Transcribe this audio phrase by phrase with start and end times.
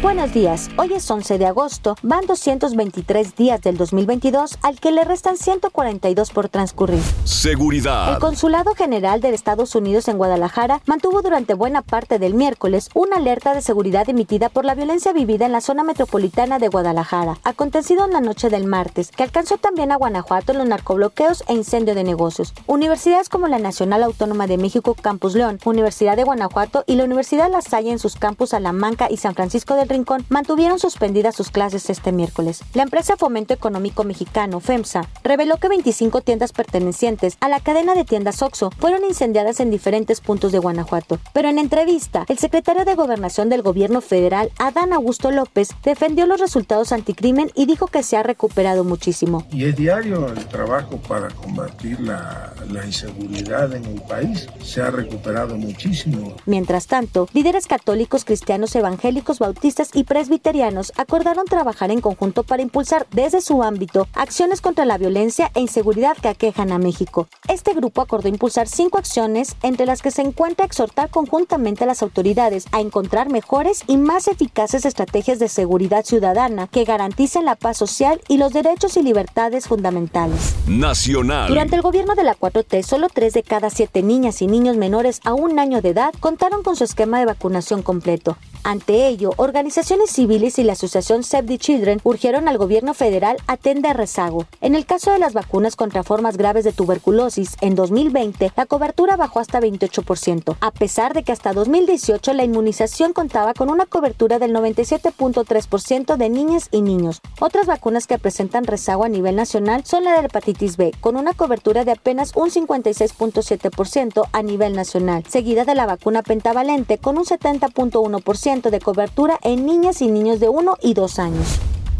[0.00, 5.02] Buenos días, hoy es 11 de agosto, van 223 días del 2022 al que le
[5.02, 7.02] restan 142 por transcurrir.
[7.24, 8.12] Seguridad.
[8.12, 13.16] El Consulado General de Estados Unidos en Guadalajara mantuvo durante buena parte del miércoles una
[13.16, 18.04] alerta de seguridad emitida por la violencia vivida en la zona metropolitana de Guadalajara, acontecido
[18.04, 21.96] en la noche del martes, que alcanzó también a Guanajuato en los narcobloqueos e incendio
[21.96, 22.54] de negocios.
[22.68, 27.50] Universidades como la Nacional Autónoma de México Campus León, Universidad de Guanajuato y la Universidad
[27.50, 31.90] La Salle en sus campus Salamanca y San Francisco del Rincón mantuvieron suspendidas sus clases
[31.90, 32.62] este miércoles.
[32.74, 38.04] La empresa Fomento Económico Mexicano, FEMSA, reveló que 25 tiendas pertenecientes a la cadena de
[38.04, 41.18] tiendas OXO fueron incendiadas en diferentes puntos de Guanajuato.
[41.32, 46.40] Pero en entrevista, el secretario de Gobernación del Gobierno Federal, Adán Augusto López, defendió los
[46.40, 49.46] resultados anticrimen y dijo que se ha recuperado muchísimo.
[49.50, 54.46] Y es diario el trabajo para combatir la, la inseguridad en el país.
[54.62, 56.34] Se ha recuperado muchísimo.
[56.46, 63.06] Mientras tanto, líderes católicos, cristianos, evangélicos, bautistas y presbiterianos acordaron trabajar en conjunto para impulsar
[63.12, 67.28] desde su ámbito acciones contra la violencia e inseguridad que aquejan a México.
[67.46, 72.02] Este grupo acordó impulsar cinco acciones, entre las que se encuentra exhortar conjuntamente a las
[72.02, 77.76] autoridades a encontrar mejores y más eficaces estrategias de seguridad ciudadana que garanticen la paz
[77.76, 80.56] social y los derechos y libertades fundamentales.
[80.66, 81.48] Nacional.
[81.48, 85.20] Durante el gobierno de la 4T, solo 3 de cada 7 niñas y niños menores
[85.24, 88.36] a un año de edad contaron con su esquema de vacunación completo.
[88.64, 93.96] Ante ello, organizaciones civiles y la asociación Save the Children urgieron al gobierno federal atender
[93.96, 94.46] rezago.
[94.60, 99.16] En el caso de las vacunas contra formas graves de tuberculosis, en 2020 la cobertura
[99.16, 104.38] bajó hasta 28%, a pesar de que hasta 2018 la inmunización contaba con una cobertura
[104.38, 107.20] del 97.3% de niñas y niños.
[107.40, 111.34] Otras vacunas que presentan rezago a nivel nacional son la de hepatitis B, con una
[111.34, 117.24] cobertura de apenas un 56.7% a nivel nacional, seguida de la vacuna pentavalente con un
[117.24, 121.46] 70.1% de cobertura en niñas y niños de 1 y 2 años.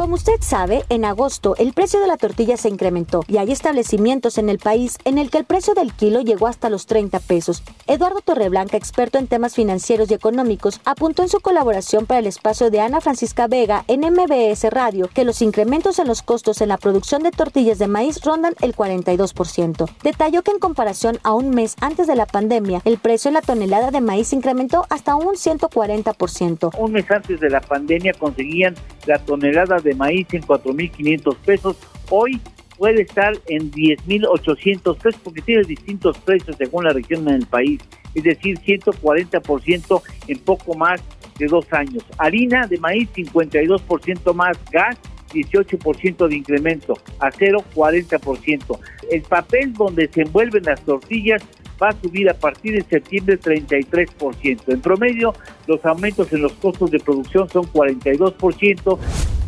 [0.00, 4.38] Como usted sabe, en agosto el precio de la tortilla se incrementó y hay establecimientos
[4.38, 7.62] en el país en el que el precio del kilo llegó hasta los 30 pesos.
[7.86, 12.70] Eduardo Torreblanca, experto en temas financieros y económicos, apuntó en su colaboración para el espacio
[12.70, 16.78] de Ana Francisca Vega en MBS Radio que los incrementos en los costos en la
[16.78, 19.86] producción de tortillas de maíz rondan el 42%.
[20.02, 23.42] Detalló que en comparación a un mes antes de la pandemia, el precio en la
[23.42, 26.70] tonelada de maíz incrementó hasta un 140%.
[26.78, 28.74] Un mes antes de la pandemia conseguían
[29.04, 31.76] la tonelada de maíz en 4.500 pesos.
[32.10, 32.40] Hoy
[32.76, 37.80] puede estar en 10.800 pesos porque tiene distintos precios según la región en el país.
[38.14, 41.00] Es decir, 140% en poco más
[41.38, 42.04] de dos años.
[42.18, 44.58] Harina de maíz 52% más.
[44.70, 44.96] Gas
[45.32, 46.94] 18% de incremento.
[47.18, 48.78] Acero 40%.
[49.10, 51.42] El papel donde se envuelven las tortillas
[51.82, 54.60] va a subir a partir de septiembre 33%.
[54.68, 55.34] En promedio,
[55.66, 58.98] los aumentos en los costos de producción son 42%.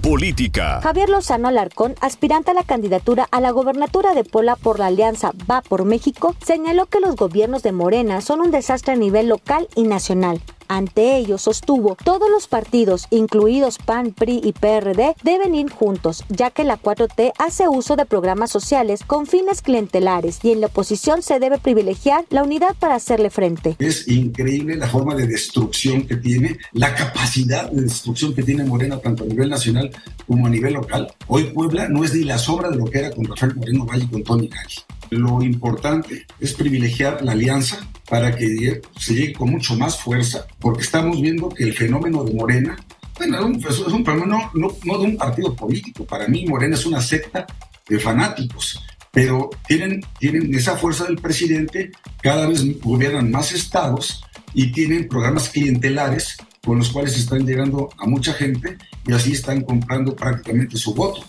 [0.02, 0.80] Política.
[0.82, 5.30] Javier Lozano Alarcón, aspirante a la candidatura a la gobernatura de Puebla por la alianza
[5.48, 9.68] Va por México, señaló que los gobiernos de Morena son un desastre a nivel local
[9.76, 10.42] y nacional.
[10.72, 16.48] Ante ello, sostuvo, todos los partidos, incluidos PAN, PRI y PRD, deben ir juntos, ya
[16.48, 21.20] que la 4T hace uso de programas sociales con fines clientelares y en la oposición
[21.20, 23.76] se debe privilegiar la unidad para hacerle frente.
[23.80, 28.98] Es increíble la forma de destrucción que tiene, la capacidad de destrucción que tiene Morena
[28.98, 29.90] tanto a nivel nacional
[30.26, 31.12] como a nivel local.
[31.26, 34.04] Hoy Puebla no es ni la sombra de lo que era con Rafael Moreno Valle
[34.04, 34.74] y con Tony Cali.
[35.10, 40.82] Lo importante es privilegiar la alianza para que se llegue con mucho más fuerza, porque
[40.82, 42.76] estamos viendo que el fenómeno de Morena,
[43.16, 47.00] bueno, es un fenómeno no, no de un partido político, para mí Morena es una
[47.00, 47.46] secta
[47.88, 51.90] de fanáticos, pero tienen, tienen esa fuerza del presidente,
[52.22, 58.06] cada vez gobiernan más estados y tienen programas clientelares con los cuales están llegando a
[58.06, 61.24] mucha gente y así están comprando prácticamente su voto.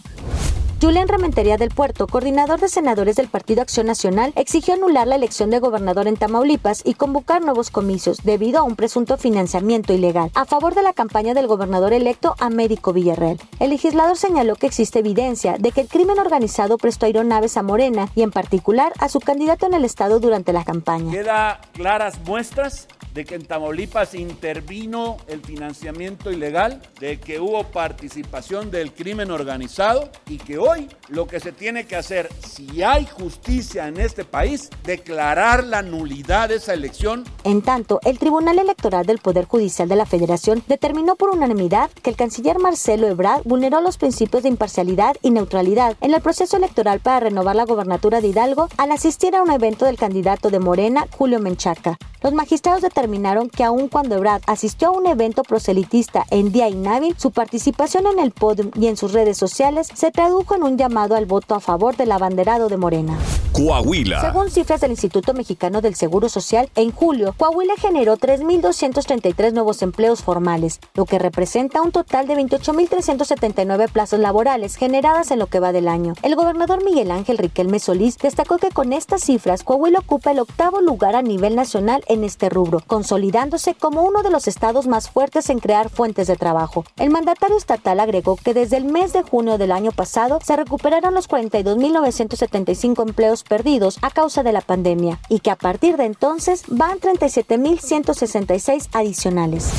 [0.84, 5.50] Julián Rementería del Puerto, coordinador de senadores del Partido Acción Nacional, exigió anular la elección
[5.50, 10.44] de gobernador en Tamaulipas y convocar nuevos comicios debido a un presunto financiamiento ilegal a
[10.44, 13.40] favor de la campaña del gobernador electo Américo Villarreal.
[13.62, 18.10] El legislador señaló que existe evidencia de que el crimen organizado prestó aeronaves a Morena
[18.14, 21.14] y en particular a su candidato en el estado durante la campaña.
[21.14, 28.72] Queda claras muestras de que en Tamaulipas intervino el financiamiento ilegal, de que hubo participación
[28.72, 33.88] del crimen organizado y que hoy lo que se tiene que hacer, si hay justicia
[33.88, 37.24] en este país, declarar la nulidad de esa elección.
[37.44, 42.10] En tanto, el Tribunal Electoral del Poder Judicial de la Federación determinó por unanimidad que
[42.10, 47.00] el canciller Marcelo Ebrard vulneró los principios de imparcialidad y neutralidad en el proceso electoral
[47.00, 51.08] para renovar la gobernatura de Hidalgo al asistir a un evento del candidato de Morena,
[51.12, 51.98] Julio Menchaca.
[52.22, 53.03] Los magistrados determinaron
[53.52, 58.20] que aun cuando Ebrard asistió a un evento proselitista en día inhábil, su participación en
[58.20, 61.60] el podium y en sus redes sociales se tradujo en un llamado al voto a
[61.60, 63.18] favor del abanderado de Morena.
[63.54, 64.20] Coahuila.
[64.20, 70.24] Según cifras del Instituto Mexicano del Seguro Social, en julio, Coahuila generó 3.233 nuevos empleos
[70.24, 75.72] formales, lo que representa un total de 28.379 plazas laborales generadas en lo que va
[75.72, 76.14] del año.
[76.24, 80.82] El gobernador Miguel Ángel Riquelme Solís destacó que con estas cifras, Coahuila ocupa el octavo
[80.82, 85.50] lugar a nivel nacional en este rubro, consolidándose como uno de los estados más fuertes
[85.50, 86.86] en crear fuentes de trabajo.
[86.96, 91.16] El mandatario estatal agregó que desde el mes de junio del año pasado se recuperaron
[91.16, 96.66] los 42.975 empleos perdidos a causa de la pandemia y que a partir de entonces
[96.68, 99.72] van 37.166 adicionales.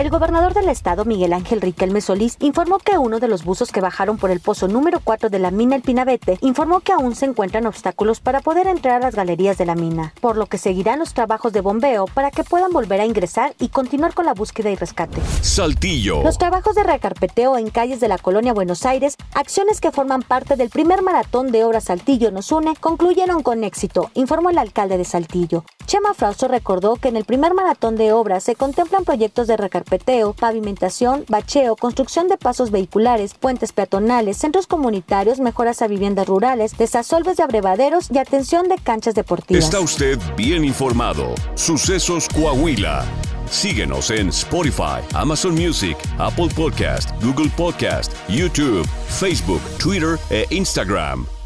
[0.00, 3.82] El gobernador del estado, Miguel Ángel Riquelme Solís, informó que uno de los buzos que
[3.82, 7.26] bajaron por el pozo número 4 de la mina El Pinabete informó que aún se
[7.26, 11.00] encuentran obstáculos para poder entrar a las galerías de la mina, por lo que seguirán
[11.00, 14.70] los trabajos de bombeo para que puedan volver a ingresar y continuar con la búsqueda
[14.70, 15.20] y rescate.
[15.42, 16.22] Saltillo.
[16.22, 20.56] Los trabajos de recarpeteo en calles de la colonia Buenos Aires, acciones que forman parte
[20.56, 25.04] del primer maratón de obras Saltillo nos une, concluyeron con éxito, informó el alcalde de
[25.04, 25.62] Saltillo.
[25.84, 29.89] Chema Frausto recordó que en el primer maratón de obras se contemplan proyectos de recarpeteo,
[30.38, 37.36] pavimentación, bacheo, construcción de pasos vehiculares, puentes peatonales, centros comunitarios, mejoras a viviendas rurales, desasolves
[37.36, 39.64] de abrevaderos y atención de canchas deportivas.
[39.64, 41.34] Está usted bien informado.
[41.54, 43.04] Sucesos Coahuila.
[43.50, 51.39] Síguenos en Spotify, Amazon Music, Apple Podcast, Google Podcast, YouTube, Facebook, Twitter e Instagram.